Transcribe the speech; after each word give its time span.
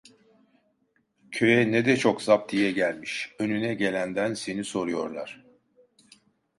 Köye 1.31 1.71
ne 1.71 1.85
de 1.85 1.97
çok 1.97 2.21
zaptiye 2.21 2.71
gelmiş, 2.71 3.35
önüne 3.39 3.73
gelenden 3.73 4.33
seni 4.33 4.63
soruyorlar. 4.63 5.43